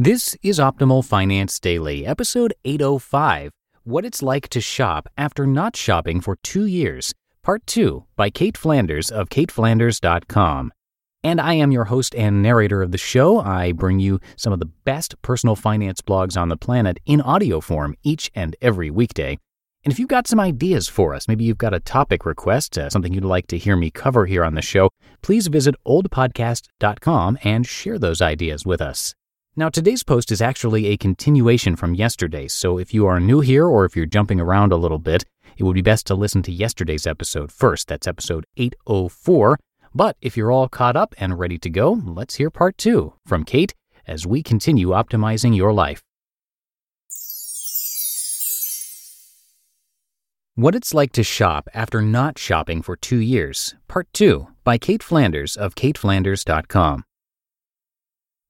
[0.00, 3.50] This is Optimal Finance Daily, episode 805
[3.82, 8.56] What It's Like to Shop After Not Shopping for Two Years, Part 2 by Cait
[8.56, 10.72] Flanders of CaitFlanders.com.
[11.24, 13.40] And I am your host and narrator of the show.
[13.40, 17.60] I bring you some of the best personal finance blogs on the planet in audio
[17.60, 19.36] form each and every weekday.
[19.82, 22.88] And if you've got some ideas for us, maybe you've got a topic request, uh,
[22.88, 24.90] something you'd like to hear me cover here on the show,
[25.22, 29.16] please visit oldpodcast.com and share those ideas with us.
[29.58, 33.66] Now, today's post is actually a continuation from yesterday's, so if you are new here
[33.66, 35.24] or if you're jumping around a little bit,
[35.56, 37.88] it would be best to listen to yesterday's episode first.
[37.88, 39.58] That's episode 804.
[39.92, 43.42] But if you're all caught up and ready to go, let's hear part two from
[43.42, 43.74] Cait
[44.06, 46.04] as we continue optimizing your life.
[50.54, 55.02] What It's Like to Shop After Not Shopping for Two Years, Part 2 by Cait
[55.02, 57.02] Flanders of CaitFlanders.com.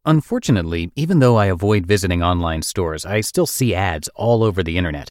[0.08, 4.78] Unfortunately, even though I avoid visiting online stores, I still see ads all over the
[4.78, 5.10] internet.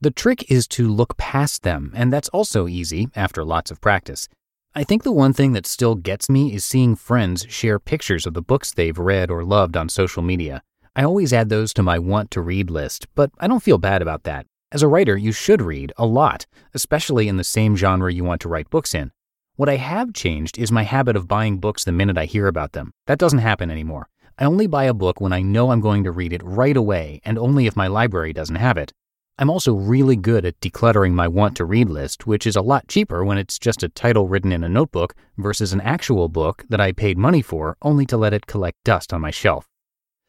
[0.00, 4.28] The trick is to look past them, and that's also easy after lots of practice.
[4.72, 8.34] I think the one thing that still gets me is seeing friends share pictures of
[8.34, 10.62] the books they've read or loved on social media.
[10.94, 14.00] I always add those to my want to read list, but I don't feel bad
[14.00, 14.46] about that.
[14.70, 18.40] As a writer, you should read a lot, especially in the same genre you want
[18.42, 19.10] to write books in.
[19.56, 22.72] What I have changed is my habit of buying books the minute I hear about
[22.72, 22.92] them.
[23.06, 24.06] That doesn't happen anymore.
[24.38, 27.22] I only buy a book when I know I'm going to read it right away
[27.24, 28.92] and only if my library doesn't have it.
[29.38, 32.86] I'm also really good at decluttering my want to read list, which is a lot
[32.86, 36.82] cheaper when it's just a title written in a notebook versus an actual book that
[36.82, 39.66] I paid money for only to let it collect dust on my shelf.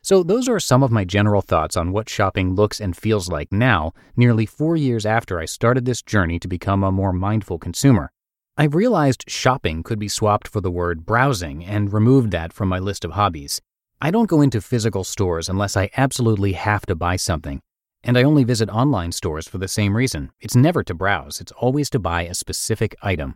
[0.03, 3.51] So, those are some of my general thoughts on what shopping looks and feels like
[3.51, 8.13] now, nearly four years after I started this journey to become a more mindful consumer.
[8.56, 12.79] I've realized shopping could be swapped for the word browsing and removed that from my
[12.79, 13.62] list of hobbies.
[14.00, 17.62] I don't go into physical stores unless I absolutely have to buy something.
[18.03, 20.30] And I only visit online stores for the same reason.
[20.40, 23.34] It's never to browse, it's always to buy a specific item.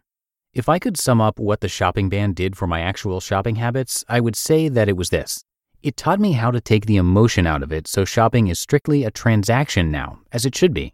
[0.54, 4.06] If I could sum up what the shopping ban did for my actual shopping habits,
[4.08, 5.44] I would say that it was this.
[5.82, 9.04] It taught me how to take the emotion out of it so shopping is strictly
[9.04, 10.94] a transaction now, as it should be.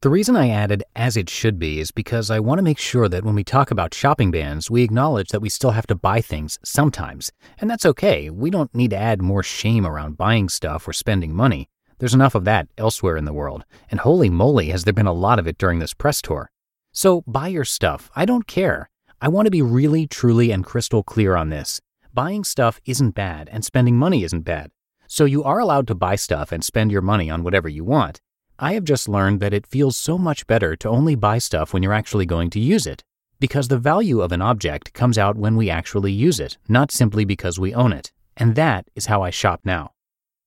[0.00, 3.08] The reason I added as it should be is because I want to make sure
[3.08, 6.20] that when we talk about shopping bans, we acknowledge that we still have to buy
[6.20, 7.32] things sometimes.
[7.58, 8.30] And that's okay.
[8.30, 11.68] We don't need to add more shame around buying stuff or spending money.
[11.98, 13.64] There's enough of that elsewhere in the world.
[13.90, 16.52] And holy moly, has there been a lot of it during this press tour.
[16.92, 18.08] So buy your stuff.
[18.14, 18.90] I don't care.
[19.20, 21.80] I want to be really, truly, and crystal clear on this.
[22.14, 24.70] Buying stuff isn't bad, and spending money isn't bad.
[25.08, 28.20] So you are allowed to buy stuff and spend your money on whatever you want.
[28.60, 31.84] I have just learned that it feels so much better to only buy stuff when
[31.84, 33.04] you're actually going to use it,
[33.38, 37.24] because the value of an object comes out when we actually use it, not simply
[37.24, 38.10] because we own it.
[38.36, 39.92] And that is how I shop now.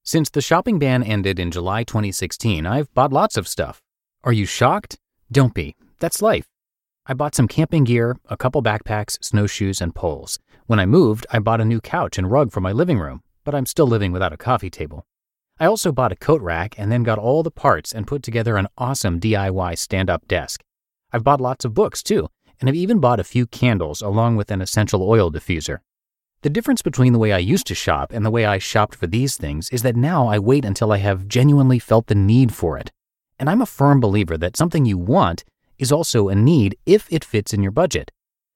[0.03, 3.81] Since the shopping ban ended in July 2016, I've bought lots of stuff.
[4.25, 4.97] Are you shocked?
[5.31, 5.77] Don't be.
[6.00, 6.47] That's life.
[7.06, 10.38] I bought some camping gear, a couple backpacks, snowshoes, and poles.
[10.68, 13.56] When I moved, I bought a new couch and rug for my living room, but
[13.56, 15.06] I'm still living without a coffee table.
[15.62, 18.58] I also bought a coat rack and then got all the parts and put together
[18.58, 20.63] an awesome DIY stand up desk.
[21.13, 22.30] I've bought lots of books too,
[22.60, 25.78] and I've even bought a few candles along with an essential oil diffuser.
[26.42, 29.06] The difference between the way I used to shop and the way I shopped for
[29.06, 32.75] these things is that now I wait until I have genuinely felt the need for
[32.80, 32.92] it.
[33.38, 35.44] And I'm a firm believer that something you want
[35.78, 38.10] is also a need if it fits in your budget.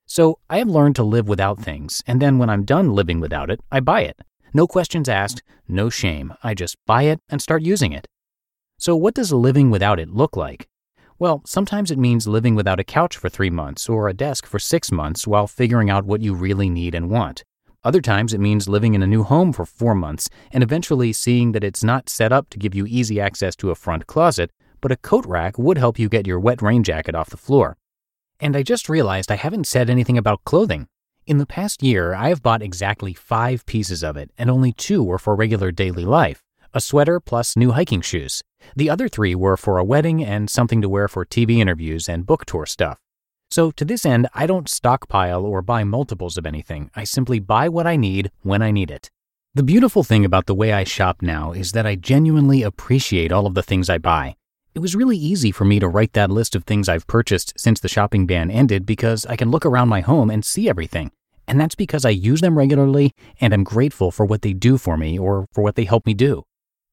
[0.08, 3.52] So I have learned to live without things, and then when I'm done living without
[3.52, 4.22] it, I buy it.
[4.56, 6.34] No questions asked, no shame.
[6.42, 8.08] I just buy it and start using it.
[8.78, 10.70] So, what does living without it look like?
[11.20, 14.58] Well, sometimes it means living without a couch for three months or a desk for
[14.58, 17.44] six months while figuring out what you really need and want.
[17.84, 21.52] Other times it means living in a new home for four months and eventually seeing
[21.52, 24.90] that it's not set up to give you easy access to a front closet, but
[24.90, 27.76] a coat rack would help you get your wet rain jacket off the floor.
[28.40, 30.88] And I just realized I haven't said anything about clothing.
[31.28, 35.02] In the past year, I have bought exactly five pieces of it, and only two
[35.02, 38.44] were for regular daily life a sweater plus new hiking shoes.
[38.76, 42.26] The other three were for a wedding and something to wear for TV interviews and
[42.26, 43.00] book tour stuff.
[43.50, 46.92] So, to this end, I don't stockpile or buy multiples of anything.
[46.94, 49.10] I simply buy what I need when I need it.
[49.54, 53.48] The beautiful thing about the way I shop now is that I genuinely appreciate all
[53.48, 54.36] of the things I buy.
[54.76, 57.80] It was really easy for me to write that list of things I've purchased since
[57.80, 61.12] the shopping ban ended because I can look around my home and see everything.
[61.48, 64.98] And that's because I use them regularly and I'm grateful for what they do for
[64.98, 66.44] me or for what they help me do.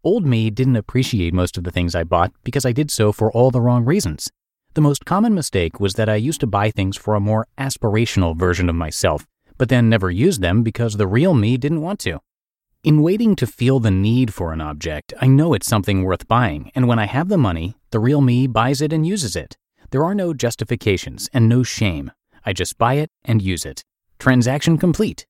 [0.05, 3.33] Old me didn't appreciate most of the things I bought because I did so for
[3.33, 4.31] all the wrong reasons.
[4.75, 8.39] The most common mistake was that I used to buy things for a more aspirational
[8.39, 9.27] version of myself,
[9.59, 12.21] but then never used them because the real me didn't want to.
[12.85, 16.73] In waiting to feel the need for an object, I know it's something worth buying,
[16.75, 19.57] and when I have the money, the real me buys it and uses it.
[19.93, 22.11] There are no justifications and no shame.
[22.45, 23.85] I just buy it and use it.
[24.19, 25.29] Transaction complete.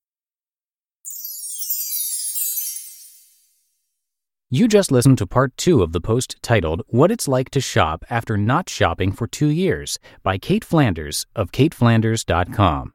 [4.49, 8.03] You just listened to part two of the post titled What It's Like to Shop
[8.09, 12.95] After Not Shopping for Two Years by Cait Flanders of caitflanders.com.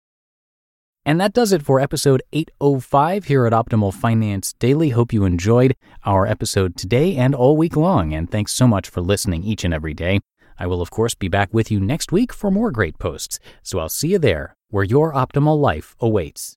[1.03, 4.89] And that does it for episode 805 here at Optimal Finance Daily.
[4.89, 5.75] Hope you enjoyed
[6.05, 8.13] our episode today and all week long.
[8.13, 10.19] And thanks so much for listening each and every day.
[10.59, 13.39] I will, of course, be back with you next week for more great posts.
[13.63, 16.55] So I'll see you there where your optimal life awaits.